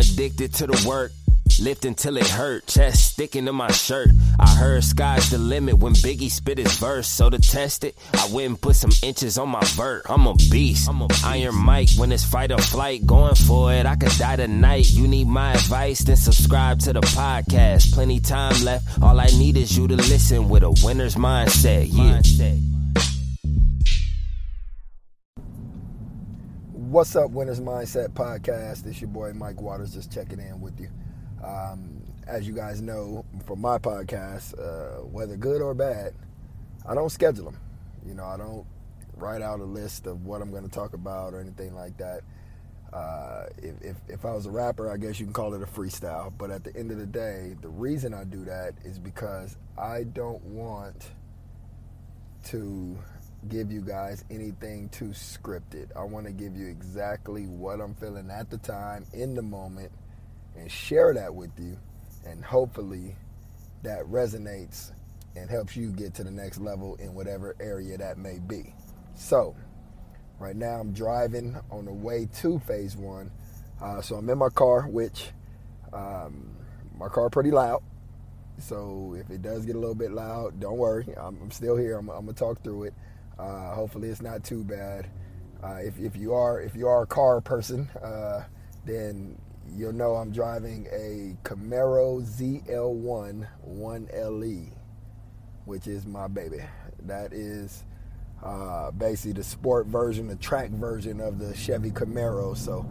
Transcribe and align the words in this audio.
addicted 0.00 0.54
to 0.54 0.66
the 0.66 0.88
work. 0.88 1.12
Lift 1.60 1.84
until 1.84 2.16
it 2.16 2.26
hurt, 2.26 2.66
chest 2.68 3.12
sticking 3.12 3.44
to 3.44 3.52
my 3.52 3.70
shirt. 3.70 4.08
I 4.38 4.48
heard 4.48 4.82
sky's 4.82 5.30
the 5.30 5.36
limit 5.36 5.76
when 5.78 5.92
Biggie 5.92 6.30
spit 6.30 6.56
his 6.58 6.72
verse. 6.78 7.06
So 7.08 7.28
to 7.28 7.38
test 7.38 7.84
it, 7.84 7.98
I 8.14 8.28
went 8.32 8.48
and 8.48 8.60
put 8.60 8.76
some 8.76 8.92
inches 9.02 9.36
on 9.36 9.48
my 9.50 9.60
vert. 9.74 10.06
I'm 10.08 10.26
a 10.26 10.34
beast. 10.50 10.88
I'm 10.88 11.02
a 11.02 11.08
Iron 11.24 11.56
Mike 11.56 11.90
when 11.98 12.12
it's 12.12 12.24
fight 12.24 12.52
or 12.52 12.58
flight. 12.58 13.04
Going 13.04 13.34
for 13.34 13.74
it, 13.74 13.84
I 13.84 13.96
could 13.96 14.16
die 14.16 14.36
tonight. 14.36 14.90
You 14.90 15.06
need 15.06 15.26
my 15.26 15.52
advice, 15.52 15.98
then 16.00 16.16
subscribe 16.16 16.78
to 16.80 16.92
the 16.94 17.00
podcast. 17.00 17.92
Plenty 17.92 18.20
time 18.20 18.64
left. 18.64 19.02
All 19.02 19.18
I 19.18 19.26
need 19.26 19.56
is 19.56 19.76
you 19.76 19.86
to 19.88 19.96
listen 19.96 20.48
with 20.48 20.62
a 20.62 20.70
winner's 20.82 21.16
mindset. 21.16 21.88
Yeah. 21.90 22.79
What's 26.90 27.14
up, 27.14 27.30
Winners 27.30 27.60
Mindset 27.60 28.08
Podcast? 28.08 28.84
It's 28.84 29.00
your 29.00 29.10
boy 29.10 29.32
Mike 29.32 29.60
Waters 29.60 29.94
just 29.94 30.10
checking 30.12 30.40
in 30.40 30.60
with 30.60 30.80
you. 30.80 30.88
Um, 31.40 32.02
as 32.26 32.48
you 32.48 32.52
guys 32.52 32.82
know 32.82 33.24
from 33.46 33.60
my 33.60 33.78
podcast, 33.78 34.58
uh, 34.58 35.04
whether 35.04 35.36
good 35.36 35.62
or 35.62 35.72
bad, 35.72 36.14
I 36.84 36.96
don't 36.96 37.10
schedule 37.10 37.44
them. 37.44 37.60
You 38.04 38.14
know, 38.14 38.24
I 38.24 38.36
don't 38.36 38.66
write 39.16 39.40
out 39.40 39.60
a 39.60 39.64
list 39.64 40.08
of 40.08 40.26
what 40.26 40.42
I'm 40.42 40.50
going 40.50 40.64
to 40.64 40.68
talk 40.68 40.94
about 40.94 41.32
or 41.32 41.38
anything 41.38 41.76
like 41.76 41.96
that. 41.98 42.22
Uh, 42.92 43.44
if, 43.58 43.80
if, 43.82 43.96
if, 44.08 44.24
I 44.24 44.32
was 44.32 44.46
a 44.46 44.50
rapper, 44.50 44.90
I 44.90 44.96
guess 44.96 45.20
you 45.20 45.26
can 45.26 45.32
call 45.32 45.54
it 45.54 45.62
a 45.62 45.66
freestyle. 45.66 46.32
But 46.36 46.50
at 46.50 46.64
the 46.64 46.76
end 46.76 46.90
of 46.90 46.98
the 46.98 47.06
day, 47.06 47.54
the 47.60 47.68
reason 47.68 48.12
I 48.12 48.24
do 48.24 48.44
that 48.46 48.74
is 48.84 48.98
because 48.98 49.56
I 49.78 50.02
don't 50.02 50.42
want 50.42 51.12
to 52.46 52.98
give 53.48 53.72
you 53.72 53.80
guys 53.80 54.24
anything 54.30 54.88
too 54.90 55.08
scripted. 55.08 55.88
I 55.96 56.04
want 56.04 56.26
to 56.26 56.32
give 56.32 56.56
you 56.56 56.66
exactly 56.66 57.46
what 57.46 57.80
I'm 57.80 57.94
feeling 57.94 58.30
at 58.30 58.50
the 58.50 58.58
time, 58.58 59.06
in 59.12 59.34
the 59.34 59.42
moment, 59.42 59.90
and 60.56 60.70
share 60.70 61.14
that 61.14 61.34
with 61.34 61.50
you. 61.58 61.78
And 62.26 62.44
hopefully 62.44 63.16
that 63.82 64.02
resonates 64.04 64.92
and 65.36 65.48
helps 65.48 65.76
you 65.76 65.90
get 65.90 66.14
to 66.14 66.24
the 66.24 66.30
next 66.30 66.58
level 66.58 66.96
in 66.96 67.14
whatever 67.14 67.56
area 67.60 67.96
that 67.96 68.18
may 68.18 68.38
be. 68.38 68.74
So, 69.14 69.56
right 70.38 70.56
now 70.56 70.80
I'm 70.80 70.92
driving 70.92 71.56
on 71.70 71.84
the 71.84 71.92
way 71.92 72.28
to 72.40 72.58
phase 72.60 72.96
one. 72.96 73.30
Uh, 73.80 74.02
so 74.02 74.16
I'm 74.16 74.28
in 74.28 74.38
my 74.38 74.50
car, 74.50 74.82
which 74.82 75.30
um, 75.92 76.50
my 76.98 77.08
car 77.08 77.30
pretty 77.30 77.50
loud. 77.50 77.82
So 78.58 79.16
if 79.18 79.30
it 79.30 79.40
does 79.40 79.64
get 79.64 79.76
a 79.76 79.78
little 79.78 79.94
bit 79.94 80.12
loud, 80.12 80.60
don't 80.60 80.76
worry. 80.76 81.06
I'm, 81.16 81.38
I'm 81.40 81.50
still 81.50 81.76
here. 81.76 81.96
I'm, 81.96 82.10
I'm, 82.10 82.26
gonna 82.26 82.34
talk 82.34 82.62
through 82.62 82.84
it. 82.84 82.94
Uh, 83.40 83.74
hopefully 83.74 84.08
it's 84.08 84.20
not 84.20 84.44
too 84.44 84.62
bad. 84.64 85.08
Uh, 85.62 85.78
if, 85.82 85.98
if 85.98 86.16
you 86.16 86.34
are 86.34 86.60
if 86.60 86.74
you 86.74 86.86
are 86.88 87.02
a 87.02 87.06
car 87.06 87.40
person, 87.40 87.88
uh, 88.02 88.44
then 88.84 89.38
you'll 89.74 89.92
know 89.92 90.14
I'm 90.16 90.30
driving 90.30 90.86
a 90.92 91.36
Camaro 91.46 92.22
ZL1 92.22 93.46
1LE, 93.68 94.72
which 95.64 95.86
is 95.86 96.06
my 96.06 96.28
baby. 96.28 96.58
That 97.06 97.32
is 97.32 97.84
uh, 98.42 98.90
basically 98.90 99.32
the 99.32 99.44
sport 99.44 99.86
version, 99.86 100.28
the 100.28 100.36
track 100.36 100.70
version 100.70 101.20
of 101.20 101.38
the 101.38 101.54
Chevy 101.54 101.90
Camaro. 101.90 102.56
So 102.56 102.86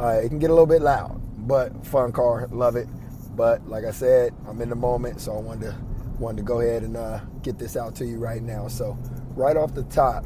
uh, 0.00 0.20
it 0.22 0.28
can 0.28 0.38
get 0.38 0.50
a 0.50 0.52
little 0.52 0.66
bit 0.66 0.82
loud, 0.82 1.20
but 1.46 1.86
fun 1.86 2.12
car, 2.12 2.48
love 2.50 2.76
it. 2.76 2.88
But 3.36 3.66
like 3.68 3.84
I 3.84 3.92
said, 3.92 4.34
I'm 4.48 4.60
in 4.60 4.68
the 4.68 4.76
moment, 4.76 5.20
so 5.20 5.36
I 5.36 5.40
wanted 5.40 5.70
to 5.70 5.76
wanted 6.18 6.38
to 6.38 6.42
go 6.44 6.60
ahead 6.60 6.82
and 6.82 6.96
uh, 6.96 7.20
get 7.42 7.58
this 7.58 7.76
out 7.76 7.94
to 7.96 8.04
you 8.04 8.18
right 8.18 8.42
now. 8.42 8.68
So 8.68 8.96
right 9.34 9.56
off 9.56 9.74
the 9.74 9.84
top, 9.84 10.24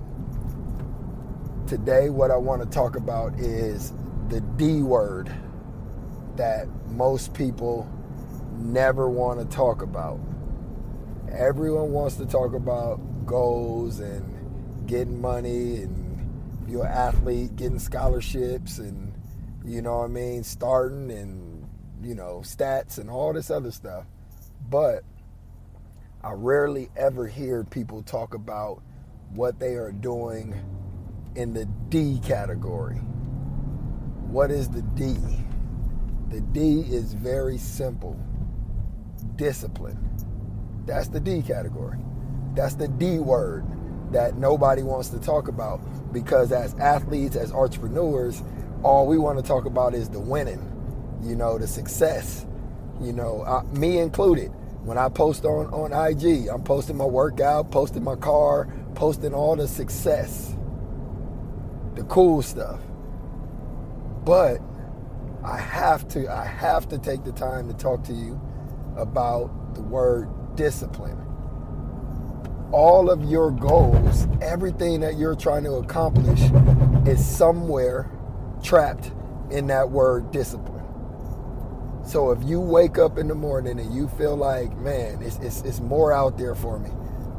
today 1.67 2.11
what 2.11 2.31
I 2.31 2.37
want 2.37 2.63
to 2.63 2.69
talk 2.69 2.97
about 2.97 3.39
is 3.39 3.93
the 4.29 4.41
D 4.41 4.83
word 4.83 5.33
that 6.37 6.67
most 6.89 7.35
people 7.35 7.91
never 8.59 9.09
want 9.09 9.39
to 9.39 9.57
talk 9.57 9.83
about. 9.83 10.21
Everyone 11.31 11.93
wants 11.93 12.17
to 12.17 12.27
talk 12.27 12.55
about 12.55 13.27
goals 13.27 14.01
and 14.01 14.87
getting 14.87 15.21
money 15.21 15.83
and 15.83 16.69
you're 16.69 16.85
an 16.85 16.93
athlete 16.93 17.57
getting 17.57 17.79
scholarships 17.79 18.79
and 18.79 19.13
you 19.65 19.83
know 19.83 19.99
what 19.99 20.05
I 20.05 20.09
mean, 20.09 20.45
starting 20.45 21.11
and 21.11 21.69
you 22.03 22.15
know, 22.15 22.41
stats 22.45 22.99
and 22.99 23.11
all 23.11 23.33
this 23.33 23.51
other 23.51 23.71
stuff. 23.71 24.05
But 24.69 25.05
I 26.23 26.33
rarely 26.33 26.91
ever 26.97 27.27
hear 27.27 27.65
people 27.65 28.03
talk 28.03 28.35
about 28.35 28.83
what 29.35 29.59
they 29.59 29.75
are 29.75 29.93
doing 29.93 30.55
in 31.35 31.53
the 31.53 31.67
D 31.89 32.21
category. 32.25 32.97
What 34.29 34.51
is 34.51 34.69
the 34.69 34.83
D? 34.83 35.17
The 36.29 36.41
D 36.41 36.81
is 36.81 37.13
very 37.13 37.59
simple 37.59 38.19
discipline. 39.37 39.99
That's 40.87 41.09
the 41.09 41.21
D 41.21 41.43
category. 41.43 41.99
That's 42.55 42.75
the 42.75 42.89
D 42.89 43.19
word 43.19 43.65
that 44.13 44.37
nobody 44.37 44.83
wants 44.83 45.11
to 45.11 45.19
talk 45.19 45.49
about 45.49 45.81
because 46.13 46.53
as 46.53 46.75
athletes, 46.75 47.37
as 47.37 47.53
entrepreneurs, 47.53 48.43
all 48.83 49.07
we 49.07 49.19
want 49.19 49.39
to 49.39 49.45
talk 49.45 49.67
about 49.67 49.95
is 49.95 50.09
the 50.09 50.21
winning, 50.21 50.63
you 51.23 51.35
know, 51.35 51.59
the 51.59 51.67
success, 51.67 52.47
you 53.01 53.13
know, 53.13 53.43
uh, 53.43 53.63
me 53.73 53.99
included. 53.99 54.51
When 54.85 54.97
I 54.97 55.09
post 55.09 55.45
on, 55.45 55.67
on 55.67 55.93
IG, 55.93 56.47
I'm 56.47 56.63
posting 56.63 56.97
my 56.97 57.05
workout, 57.05 57.73
posting 57.73 58.05
my 58.05 58.15
car, 58.15 58.69
posting 58.97 59.35
all 59.35 59.55
the 59.57 59.69
success, 59.69 60.57
the 61.95 62.05
cool 62.05 62.43
stuff. 62.43 62.81
But 64.25 64.61
I 65.45 65.59
have 65.59 66.09
to 66.09 66.29
I 66.29 66.45
have 66.47 66.89
to 66.89 66.99
take 66.99 67.23
the 67.25 67.33
time 67.33 67.69
to 67.69 67.75
talk 67.75 68.03
to 68.05 68.13
you 68.13 68.41
about 68.97 69.75
the 69.75 69.83
word 69.83 70.29
discipline. 70.57 71.19
All 72.73 73.11
of 73.11 73.25
your 73.25 73.53
goals, 73.53 74.27
everything 74.43 75.01
that 75.01 75.19
you're 75.19 75.37
trying 75.37 75.65
to 75.65 75.75
accomplish 75.75 76.41
is 77.07 77.25
somewhere 77.25 78.11
trapped 78.63 79.13
in 79.51 79.69
that 79.69 79.91
word 79.91 80.33
discipline. 80.33 80.85
So 82.05 82.31
if 82.33 82.43
you 82.45 82.61
wake 82.61 82.99
up 82.99 83.19
in 83.19 83.29
the 83.29 83.35
morning 83.35 83.79
and 83.81 83.95
you 83.95 84.09
feel 84.09 84.37
like, 84.37 84.77
man, 84.79 85.23
it's, 85.23 85.39
it's, 85.39 85.63
it's 85.63 85.81
more 85.81 86.13
out 86.13 86.39
there 86.39 86.55
for 86.55 86.79
me. 86.79 86.91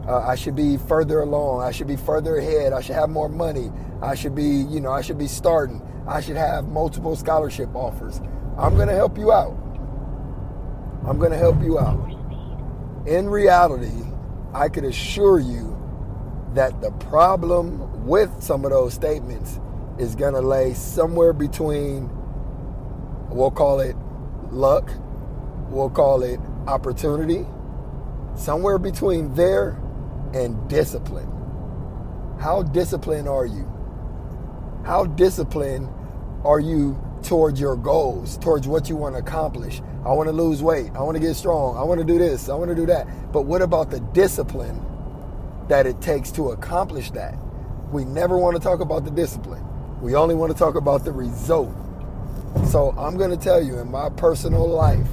Uh, 0.07 0.19
I 0.19 0.35
should 0.35 0.55
be 0.55 0.77
further 0.77 1.19
along. 1.19 1.63
I 1.63 1.71
should 1.71 1.87
be 1.87 1.97
further 1.97 2.37
ahead. 2.37 2.71
I 2.71 2.79
should 2.79 2.95
have 2.95 3.09
more 3.09 3.27
money. 3.27 3.71
I 4.01 4.15
should 4.15 4.35
be, 4.35 4.45
you 4.45 4.79
know, 4.79 4.91
I 4.91 5.01
should 5.01 5.17
be 5.17 5.27
starting. 5.27 5.81
I 6.07 6.21
should 6.21 6.37
have 6.37 6.69
multiple 6.69 7.15
scholarship 7.15 7.75
offers. 7.75 8.21
I'm 8.57 8.75
going 8.75 8.87
to 8.87 8.95
help 8.95 9.17
you 9.17 9.33
out. 9.33 9.57
I'm 11.05 11.19
going 11.19 11.31
to 11.31 11.37
help 11.37 11.61
you 11.61 11.77
out. 11.77 12.09
In 13.05 13.29
reality, 13.29 13.91
I 14.53 14.69
can 14.69 14.85
assure 14.85 15.39
you 15.39 15.77
that 16.53 16.79
the 16.81 16.91
problem 16.91 18.05
with 18.05 18.31
some 18.41 18.63
of 18.63 18.71
those 18.71 18.93
statements 18.93 19.59
is 19.99 20.15
going 20.15 20.33
to 20.33 20.41
lay 20.41 20.73
somewhere 20.73 21.33
between, 21.33 22.09
we'll 23.29 23.51
call 23.51 23.81
it 23.81 23.95
luck, 24.51 24.89
we'll 25.69 25.89
call 25.89 26.23
it 26.23 26.39
opportunity, 26.65 27.45
somewhere 28.35 28.77
between 28.77 29.33
there 29.33 29.81
and 30.33 30.69
discipline. 30.69 31.31
How 32.39 32.63
disciplined 32.63 33.27
are 33.27 33.45
you? 33.45 33.67
How 34.85 35.05
disciplined 35.05 35.89
are 36.43 36.59
you 36.59 37.01
towards 37.23 37.59
your 37.59 37.75
goals, 37.75 38.37
towards 38.37 38.67
what 38.67 38.89
you 38.89 38.95
want 38.95 39.15
to 39.15 39.19
accomplish? 39.19 39.81
I 40.05 40.11
want 40.13 40.27
to 40.27 40.33
lose 40.33 40.63
weight. 40.63 40.91
I 40.95 41.01
want 41.01 41.15
to 41.15 41.21
get 41.21 41.35
strong. 41.35 41.75
I 41.77 41.83
want 41.83 41.99
to 41.99 42.05
do 42.05 42.17
this. 42.17 42.47
I 42.47 42.55
want 42.55 42.69
to 42.69 42.75
do 42.75 42.85
that. 42.85 43.31
But 43.33 43.41
what 43.41 43.61
about 43.61 43.89
the 43.89 43.99
discipline 43.99 44.81
that 45.67 45.85
it 45.85 45.99
takes 45.99 46.31
to 46.33 46.51
accomplish 46.51 47.11
that? 47.11 47.37
We 47.91 48.05
never 48.05 48.37
want 48.37 48.55
to 48.55 48.61
talk 48.61 48.79
about 48.79 49.03
the 49.03 49.11
discipline. 49.11 49.63
We 50.01 50.15
only 50.15 50.35
want 50.35 50.51
to 50.51 50.57
talk 50.57 50.75
about 50.75 51.03
the 51.03 51.11
result. 51.11 51.75
So 52.67 52.93
I'm 52.97 53.17
going 53.17 53.31
to 53.31 53.37
tell 53.37 53.61
you 53.61 53.79
in 53.79 53.91
my 53.91 54.09
personal 54.09 54.67
life, 54.67 55.07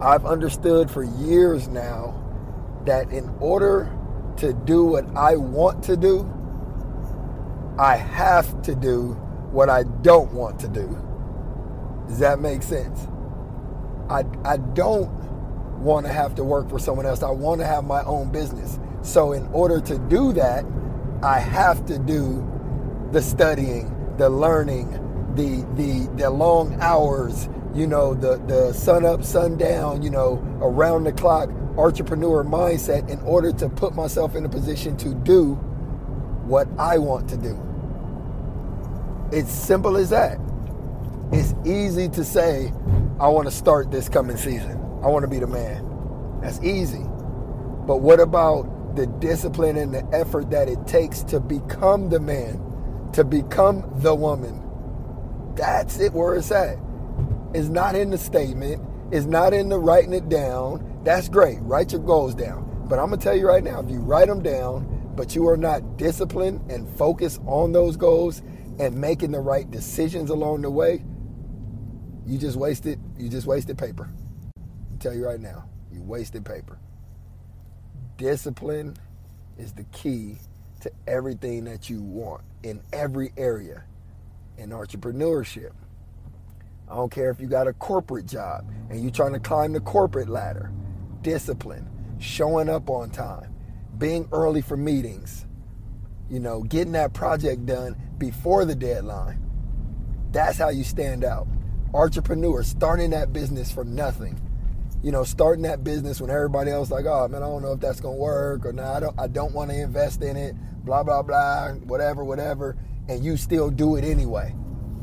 I've 0.00 0.26
understood 0.26 0.90
for 0.90 1.04
years 1.04 1.68
now 1.68 2.22
that 2.86 3.10
in 3.10 3.28
order 3.40 3.92
to 4.38 4.52
do 4.52 4.84
what 4.84 5.06
I 5.16 5.36
want 5.36 5.84
to 5.84 5.96
do, 5.96 6.28
I 7.78 7.96
have 7.96 8.62
to 8.62 8.74
do 8.74 9.12
what 9.52 9.68
I 9.68 9.84
don't 10.02 10.32
want 10.32 10.60
to 10.60 10.68
do. 10.68 10.98
Does 12.08 12.18
that 12.20 12.40
make 12.40 12.62
sense? 12.62 13.06
I, 14.08 14.24
I 14.44 14.58
don't 14.58 15.10
want 15.80 16.06
to 16.06 16.12
have 16.12 16.34
to 16.36 16.44
work 16.44 16.68
for 16.70 16.78
someone 16.78 17.06
else. 17.06 17.22
I 17.22 17.30
want 17.30 17.60
to 17.60 17.66
have 17.66 17.84
my 17.84 18.02
own 18.04 18.30
business. 18.30 18.78
So, 19.02 19.32
in 19.32 19.46
order 19.48 19.80
to 19.80 19.98
do 19.98 20.32
that, 20.34 20.64
I 21.22 21.38
have 21.38 21.86
to 21.86 21.98
do 21.98 22.46
the 23.12 23.22
studying, 23.22 23.92
the 24.16 24.28
learning, 24.28 24.90
the 25.34 25.66
the 25.74 26.08
the 26.16 26.30
long 26.30 26.78
hours, 26.80 27.48
you 27.74 27.86
know, 27.86 28.14
the 28.14 28.38
the 28.46 28.72
sun 28.72 29.04
up, 29.04 29.24
sun 29.24 29.56
down, 29.56 30.02
you 30.02 30.10
know, 30.10 30.42
around 30.60 31.04
the 31.04 31.12
clock 31.12 31.50
entrepreneur 31.78 32.44
mindset 32.44 33.08
in 33.08 33.20
order 33.20 33.52
to 33.52 33.68
put 33.68 33.94
myself 33.94 34.34
in 34.34 34.44
a 34.44 34.48
position 34.48 34.96
to 34.98 35.14
do 35.14 35.54
what 36.46 36.68
I 36.78 36.98
want 36.98 37.28
to 37.30 37.36
do. 37.36 37.60
It's 39.32 39.50
simple 39.50 39.96
as 39.96 40.10
that. 40.10 40.38
It's 41.32 41.54
easy 41.66 42.08
to 42.10 42.24
say, 42.24 42.72
I 43.18 43.28
want 43.28 43.46
to 43.46 43.50
start 43.50 43.90
this 43.90 44.08
coming 44.08 44.36
season. 44.36 44.80
I 45.02 45.08
want 45.08 45.24
to 45.24 45.28
be 45.28 45.40
the 45.40 45.46
man. 45.46 45.84
That's 46.40 46.62
easy. 46.62 47.04
But 47.86 47.98
what 47.98 48.20
about 48.20 48.96
the 48.96 49.06
discipline 49.06 49.76
and 49.76 49.92
the 49.92 50.06
effort 50.12 50.50
that 50.50 50.68
it 50.68 50.86
takes 50.86 51.22
to 51.24 51.40
become 51.40 52.08
the 52.08 52.20
man, 52.20 52.60
to 53.12 53.24
become 53.24 53.90
the 53.96 54.14
woman? 54.14 54.62
That's 55.56 55.98
it 55.98 56.12
where 56.12 56.34
it's 56.34 56.50
at. 56.52 56.78
It's 57.54 57.68
not 57.68 57.94
in 57.94 58.10
the 58.10 58.18
statement, 58.18 58.82
it's 59.10 59.26
not 59.26 59.54
in 59.54 59.68
the 59.68 59.78
writing 59.78 60.12
it 60.12 60.28
down. 60.28 60.92
That's 61.06 61.28
great. 61.28 61.60
Write 61.60 61.92
your 61.92 62.00
goals 62.00 62.34
down. 62.34 62.84
But 62.88 62.98
I'm 62.98 63.06
going 63.06 63.20
to 63.20 63.24
tell 63.24 63.36
you 63.36 63.46
right 63.46 63.62
now 63.62 63.78
if 63.78 63.88
you 63.88 64.00
write 64.00 64.26
them 64.26 64.42
down, 64.42 65.12
but 65.14 65.36
you 65.36 65.46
are 65.46 65.56
not 65.56 65.96
disciplined 65.96 66.68
and 66.68 66.88
focused 66.98 67.40
on 67.46 67.70
those 67.70 67.96
goals 67.96 68.42
and 68.80 68.92
making 68.92 69.30
the 69.30 69.38
right 69.38 69.70
decisions 69.70 70.30
along 70.30 70.62
the 70.62 70.70
way, 70.70 71.04
you 72.26 72.38
just 72.38 72.56
wasted 72.56 72.98
you 73.16 73.28
just 73.28 73.46
wasted 73.46 73.78
paper. 73.78 74.10
I'll 74.56 74.98
tell 74.98 75.14
you 75.14 75.24
right 75.24 75.38
now, 75.38 75.68
you 75.92 76.02
wasted 76.02 76.44
paper. 76.44 76.76
Discipline 78.16 78.96
is 79.58 79.74
the 79.74 79.84
key 79.84 80.38
to 80.80 80.90
everything 81.06 81.66
that 81.66 81.88
you 81.88 82.02
want 82.02 82.42
in 82.64 82.82
every 82.92 83.32
area 83.36 83.84
in 84.58 84.70
entrepreneurship. 84.70 85.70
I 86.90 86.96
don't 86.96 87.12
care 87.12 87.30
if 87.30 87.40
you 87.40 87.46
got 87.46 87.68
a 87.68 87.72
corporate 87.74 88.26
job 88.26 88.68
and 88.90 89.00
you're 89.00 89.12
trying 89.12 89.34
to 89.34 89.40
climb 89.40 89.72
the 89.72 89.80
corporate 89.80 90.28
ladder. 90.28 90.72
Discipline, 91.26 91.90
showing 92.20 92.68
up 92.68 92.88
on 92.88 93.10
time, 93.10 93.52
being 93.98 94.28
early 94.30 94.62
for 94.62 94.76
meetings, 94.76 95.44
you 96.30 96.38
know, 96.38 96.62
getting 96.62 96.92
that 96.92 97.14
project 97.14 97.66
done 97.66 97.96
before 98.16 98.64
the 98.64 98.76
deadline. 98.76 99.42
That's 100.30 100.56
how 100.56 100.68
you 100.68 100.84
stand 100.84 101.24
out. 101.24 101.48
Entrepreneur, 101.92 102.62
starting 102.62 103.10
that 103.10 103.32
business 103.32 103.72
from 103.72 103.92
nothing. 103.92 104.40
You 105.02 105.10
know, 105.10 105.24
starting 105.24 105.64
that 105.64 105.82
business 105.82 106.20
when 106.20 106.30
everybody 106.30 106.70
else 106.70 106.92
like, 106.92 107.06
oh 107.06 107.26
man, 107.26 107.42
I 107.42 107.46
don't 107.46 107.62
know 107.62 107.72
if 107.72 107.80
that's 107.80 108.00
gonna 108.00 108.14
work 108.14 108.64
or 108.64 108.72
not. 108.72 108.98
I 108.98 109.00
don't 109.00 109.20
I 109.20 109.26
don't 109.26 109.52
want 109.52 109.72
to 109.72 109.80
invest 109.82 110.22
in 110.22 110.36
it, 110.36 110.54
blah 110.84 111.02
blah 111.02 111.22
blah, 111.22 111.72
whatever, 111.72 112.22
whatever. 112.22 112.76
And 113.08 113.24
you 113.24 113.36
still 113.36 113.68
do 113.68 113.96
it 113.96 114.04
anyway. 114.04 114.54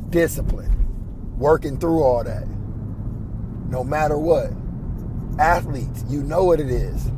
Discipline. 0.10 1.36
Working 1.38 1.78
through 1.78 2.02
all 2.02 2.24
that. 2.24 2.48
No 3.68 3.84
matter 3.84 4.18
what. 4.18 4.63
Athletes, 5.40 6.04
you 6.10 6.24
know 6.24 6.44
what 6.44 6.60
it 6.60 6.70
is. 6.70 7.12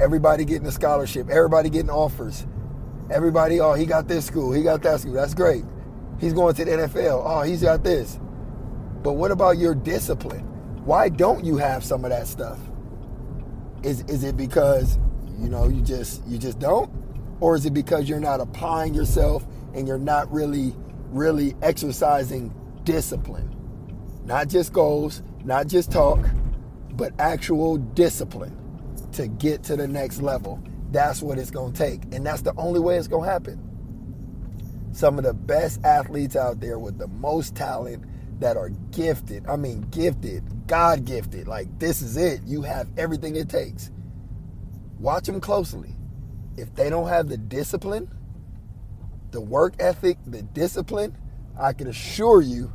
Everybody 0.00 0.44
getting 0.44 0.66
a 0.66 0.72
scholarship, 0.72 1.28
everybody 1.30 1.70
getting 1.70 1.90
offers 1.90 2.46
Everybody, 3.08 3.60
oh, 3.60 3.74
he 3.74 3.86
got 3.86 4.08
this 4.08 4.24
school, 4.24 4.52
he 4.52 4.62
got 4.62 4.82
that 4.82 5.00
school. 5.00 5.12
That's 5.12 5.34
great. 5.34 5.64
He's 6.18 6.32
going 6.32 6.54
to 6.54 6.64
the 6.64 6.70
NFL. 6.72 7.22
Oh, 7.24 7.42
he's 7.42 7.62
got 7.62 7.84
this. 7.84 8.18
But 9.02 9.12
what 9.12 9.30
about 9.30 9.58
your 9.58 9.74
discipline? 9.74 10.40
Why 10.84 11.08
don't 11.08 11.44
you 11.44 11.56
have 11.56 11.84
some 11.84 12.04
of 12.04 12.10
that 12.10 12.26
stuff? 12.26 12.58
Is 13.82 14.00
is 14.02 14.24
it 14.24 14.36
because 14.36 14.98
you 15.38 15.48
know 15.48 15.68
you 15.68 15.82
just 15.82 16.26
you 16.26 16.38
just 16.38 16.58
don't, 16.58 16.90
or 17.38 17.54
is 17.54 17.64
it 17.66 17.74
because 17.74 18.08
you're 18.08 18.20
not 18.20 18.40
applying 18.40 18.94
yourself 18.94 19.46
and 19.74 19.86
you're 19.86 19.98
not 19.98 20.32
really 20.32 20.74
really 21.10 21.54
exercising 21.62 22.52
discipline? 22.82 23.54
Not 24.24 24.48
just 24.48 24.72
goals, 24.72 25.22
not 25.44 25.68
just 25.68 25.92
talk, 25.92 26.18
but 26.96 27.12
actual 27.18 27.76
discipline 27.76 28.56
to 29.12 29.28
get 29.28 29.62
to 29.64 29.76
the 29.76 29.86
next 29.86 30.20
level 30.20 30.62
that's 30.96 31.20
what 31.20 31.38
it's 31.38 31.50
going 31.50 31.72
to 31.72 31.78
take. 31.78 32.02
And 32.14 32.24
that's 32.24 32.42
the 32.42 32.54
only 32.56 32.80
way 32.80 32.96
it's 32.96 33.08
going 33.08 33.24
to 33.24 33.30
happen. 33.30 33.62
Some 34.92 35.18
of 35.18 35.24
the 35.24 35.34
best 35.34 35.84
athletes 35.84 36.36
out 36.36 36.60
there 36.60 36.78
with 36.78 36.98
the 36.98 37.08
most 37.08 37.54
talent 37.54 38.04
that 38.40 38.56
are 38.56 38.70
gifted. 38.92 39.46
I 39.46 39.56
mean, 39.56 39.82
gifted, 39.90 40.66
God 40.66 41.04
gifted. 41.04 41.48
Like, 41.48 41.78
this 41.78 42.02
is 42.02 42.16
it. 42.16 42.40
You 42.44 42.62
have 42.62 42.88
everything 42.96 43.36
it 43.36 43.48
takes. 43.48 43.90
Watch 44.98 45.26
them 45.26 45.40
closely. 45.40 45.94
If 46.56 46.74
they 46.74 46.88
don't 46.88 47.08
have 47.08 47.28
the 47.28 47.36
discipline, 47.36 48.10
the 49.32 49.40
work 49.40 49.74
ethic, 49.78 50.16
the 50.26 50.42
discipline, 50.42 51.14
I 51.60 51.72
can 51.72 51.88
assure 51.88 52.40
you 52.40 52.72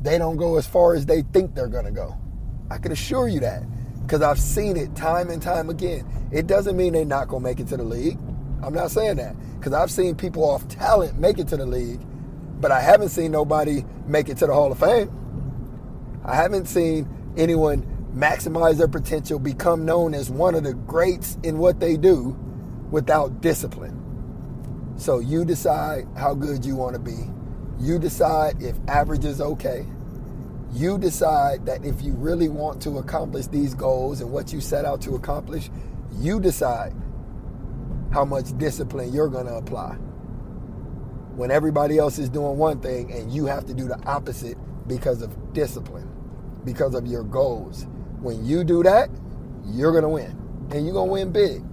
they 0.00 0.16
don't 0.16 0.36
go 0.36 0.56
as 0.56 0.66
far 0.66 0.94
as 0.94 1.04
they 1.04 1.22
think 1.22 1.54
they're 1.54 1.68
going 1.68 1.84
to 1.84 1.90
go. 1.90 2.16
I 2.70 2.78
can 2.78 2.92
assure 2.92 3.28
you 3.28 3.40
that 3.40 3.62
because 4.02 4.22
I've 4.22 4.40
seen 4.40 4.76
it 4.76 4.94
time 4.94 5.30
and 5.30 5.42
time 5.42 5.70
again. 5.70 6.06
It 6.32 6.46
doesn't 6.46 6.76
mean 6.76 6.92
they're 6.92 7.04
not 7.04 7.28
going 7.28 7.42
to 7.42 7.48
make 7.48 7.60
it 7.60 7.68
to 7.68 7.76
the 7.76 7.84
league. 7.84 8.18
I'm 8.62 8.74
not 8.74 8.90
saying 8.90 9.16
that 9.16 9.34
because 9.58 9.72
I've 9.72 9.90
seen 9.90 10.14
people 10.14 10.44
off 10.44 10.66
talent 10.68 11.18
make 11.18 11.38
it 11.38 11.48
to 11.48 11.56
the 11.56 11.66
league, 11.66 12.00
but 12.60 12.70
I 12.70 12.80
haven't 12.80 13.08
seen 13.08 13.32
nobody 13.32 13.84
make 14.06 14.28
it 14.28 14.36
to 14.38 14.46
the 14.46 14.52
Hall 14.52 14.70
of 14.70 14.78
Fame. 14.78 15.10
I 16.24 16.36
haven't 16.36 16.66
seen 16.66 17.08
anyone 17.36 17.86
maximize 18.14 18.78
their 18.78 18.88
potential, 18.88 19.38
become 19.38 19.84
known 19.84 20.14
as 20.14 20.30
one 20.30 20.54
of 20.54 20.64
the 20.64 20.74
greats 20.74 21.38
in 21.42 21.58
what 21.58 21.80
they 21.80 21.96
do 21.96 22.36
without 22.90 23.40
discipline. 23.40 23.96
So 24.96 25.20
you 25.20 25.44
decide 25.44 26.06
how 26.16 26.34
good 26.34 26.64
you 26.64 26.76
want 26.76 26.94
to 26.94 27.00
be. 27.00 27.30
You 27.78 27.98
decide 27.98 28.60
if 28.62 28.76
average 28.88 29.24
is 29.24 29.40
okay. 29.40 29.86
You 30.72 30.98
decide 30.98 31.66
that 31.66 31.84
if 31.84 32.02
you 32.02 32.14
really 32.14 32.48
want 32.48 32.80
to 32.82 32.98
accomplish 32.98 33.46
these 33.48 33.74
goals 33.74 34.20
and 34.20 34.30
what 34.30 34.52
you 34.52 34.60
set 34.60 34.84
out 34.84 35.00
to 35.02 35.14
accomplish, 35.14 35.70
you 36.18 36.38
decide 36.40 36.92
how 38.12 38.24
much 38.24 38.56
discipline 38.58 39.12
you're 39.12 39.28
going 39.28 39.46
to 39.46 39.54
apply. 39.54 39.94
When 41.34 41.50
everybody 41.50 41.98
else 41.98 42.18
is 42.18 42.28
doing 42.28 42.56
one 42.58 42.80
thing 42.80 43.12
and 43.12 43.32
you 43.32 43.46
have 43.46 43.66
to 43.66 43.74
do 43.74 43.88
the 43.88 43.98
opposite 44.04 44.58
because 44.86 45.22
of 45.22 45.52
discipline, 45.52 46.08
because 46.64 46.94
of 46.94 47.06
your 47.06 47.24
goals. 47.24 47.86
When 48.20 48.44
you 48.44 48.64
do 48.64 48.82
that, 48.82 49.08
you're 49.64 49.92
going 49.92 50.02
to 50.02 50.08
win. 50.08 50.36
And 50.70 50.84
you're 50.84 50.94
going 50.94 51.08
to 51.08 51.12
win 51.12 51.32
big. 51.32 51.64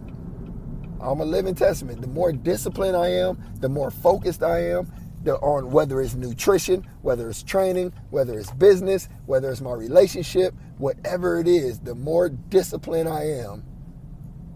I'm 1.00 1.20
a 1.20 1.26
living 1.26 1.56
testament. 1.56 2.02
The 2.02 2.08
more 2.08 2.32
disciplined 2.32 2.96
I 2.96 3.10
am, 3.10 3.38
the 3.60 3.70
more 3.70 3.92
focused 3.92 4.42
I 4.42 4.72
am, 4.72 4.92
on 5.36 5.72
whether 5.72 6.02
it's 6.02 6.16
nutrition, 6.16 6.86
whether 7.02 7.30
it's 7.30 7.44
training, 7.44 7.94
whether 8.10 8.40
it's 8.40 8.52
business, 8.52 9.10
whether 9.26 9.52
it's 9.52 9.62
my 9.62 9.74
relationship, 9.74 10.54
whatever 10.78 11.40
it 11.40 11.48
is, 11.48 11.80
the 11.80 11.96
more 11.96 12.30
disciplined 12.30 13.10
I 13.10 13.24
am, 13.24 13.64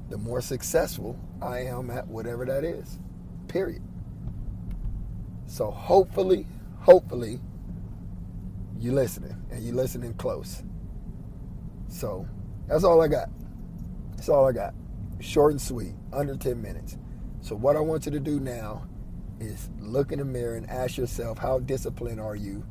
the 0.10 0.18
more 0.18 0.42
successful 0.42 1.18
I 1.42 1.60
am 1.60 1.90
at 1.90 2.08
whatever 2.08 2.46
that 2.46 2.64
is. 2.64 3.00
Period. 3.48 3.82
So 5.46 5.72
hopefully, 5.72 6.46
hopefully, 6.80 7.40
you're 8.80 8.94
listening 8.94 9.36
and 9.52 9.64
you're 9.64 9.76
listening 9.76 10.14
close. 10.16 10.64
So 11.88 12.28
that's 12.68 12.84
all 12.84 13.02
I 13.02 13.08
got. 13.08 13.30
That's 14.16 14.30
all 14.30 14.48
I 14.48 14.52
got. 14.52 14.74
Short 15.20 15.52
and 15.52 15.62
sweet, 15.62 15.94
under 16.14 16.36
10 16.36 16.62
minutes. 16.62 16.98
So 17.42 17.56
what 17.56 17.76
I 17.76 17.80
want 17.80 18.06
you 18.06 18.12
to 18.12 18.20
do 18.20 18.40
now 18.40 18.88
is 19.42 19.70
look 19.80 20.12
in 20.12 20.20
the 20.20 20.26
mirror 20.26 20.56
and 20.56 20.70
ask 20.70 20.98
yourself 20.98 21.38
how 21.38 21.60
disciplined 21.60 22.20
are 22.20 22.36
you 22.36 22.64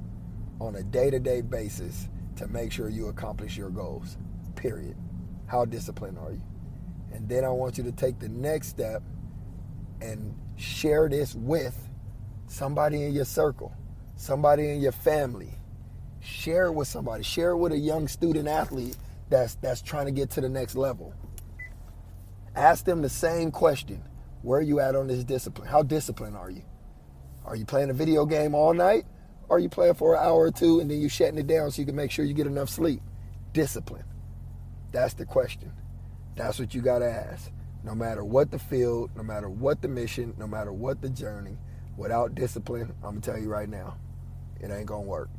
on 0.61 0.77
a 0.77 0.83
day-to-day 0.83 1.43
basis 1.43 2.09
to 2.37 2.47
make 2.49 2.73
sure 2.73 2.89
you 2.89 3.09
accomplish 3.09 3.57
your 3.57 3.71
goals 3.71 4.17
period? 4.57 4.97
How 5.47 5.65
disciplined 5.65 6.19
are 6.19 6.33
you? 6.33 6.43
And 7.13 7.29
then 7.29 7.45
i 7.45 7.49
want 7.49 7.77
you 7.77 7.85
to 7.85 7.93
take 7.93 8.19
the 8.19 8.29
next 8.29 8.69
step 8.69 9.03
and 10.01 10.35
share 10.57 11.09
this 11.09 11.35
with 11.35 11.77
somebody 12.47 13.05
in 13.05 13.13
your 13.13 13.25
circle 13.25 13.75
somebody 14.21 14.69
in 14.71 14.81
your 14.81 14.93
family. 14.93 15.51
Share 16.21 16.67
it 16.67 16.73
with 16.73 16.89
somebody. 16.89 17.23
Share 17.23 17.51
it 17.53 17.57
with 17.57 17.73
a 17.73 17.79
young 17.79 18.07
student 18.07 18.47
athlete 18.47 18.97
that's 19.31 19.55
that's 19.57 19.81
trying 19.81 20.07
to 20.07 20.13
get 20.13 20.31
to 20.31 20.41
the 20.41 20.49
next 20.49 20.77
level. 20.77 21.15
Ask 22.55 22.85
them 22.85 23.01
the 23.01 23.09
same 23.09 23.51
question 23.51 24.03
where 24.43 24.59
are 24.59 24.63
you 24.63 24.81
at 24.81 24.97
on 24.97 25.07
this 25.07 25.25
discipline? 25.25 25.69
How 25.69 25.83
disciplined 25.83 26.37
are 26.37 26.51
you? 26.51 26.63
Are 27.45 27.57
you 27.57 27.65
playing 27.65 27.91
a 27.91 27.95
video 27.95 28.27
game 28.27 28.55
all 28.55 28.73
night? 28.73 29.05
Or 29.49 29.57
are 29.57 29.61
you 29.61 29.69
playing 29.69 29.95
for 29.95 30.15
an 30.15 30.21
hour 30.25 30.43
or 30.43 30.51
two 30.51 30.81
and 30.81 30.91
then 30.91 31.01
you're 31.01 31.11
shutting 31.11 31.39
it 31.39 31.47
down 31.47 31.71
so 31.71 31.83
you 31.83 31.87
can 31.87 31.97
make 31.97 32.11
sure 32.11 32.25
you 32.25 32.35
get 32.35 32.47
enough 32.47 32.69
sleep? 32.69 33.03
Discipline. 33.53 34.05
That's 34.93 35.15
the 35.15 35.27
question. 35.27 35.73
That's 36.37 36.59
what 36.59 36.75
you 36.75 36.81
got 36.81 37.01
to 37.01 37.11
ask. 37.11 37.51
No 37.83 37.95
matter 37.95 38.23
what 38.25 38.51
the 38.51 38.59
field, 38.59 39.11
no 39.17 39.23
matter 39.23 39.51
what 39.51 39.83
the 39.83 39.89
mission, 39.89 40.35
no 40.39 40.47
matter 40.47 40.73
what 40.73 41.01
the 41.01 41.09
journey, 41.09 41.59
without 41.97 42.35
discipline, 42.35 42.93
I'm 43.03 43.11
going 43.11 43.21
to 43.21 43.31
tell 43.33 43.41
you 43.41 43.49
right 43.49 43.69
now, 43.69 43.97
it 44.61 44.71
ain't 44.71 44.87
going 44.87 45.05
to 45.05 45.09
work. 45.09 45.31